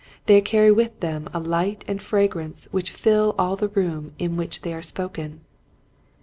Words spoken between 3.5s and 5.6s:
the room in which they are spoken.